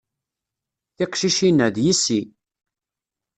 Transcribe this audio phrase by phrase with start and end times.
[0.97, 2.21] Tiqcicin-a, d yessi.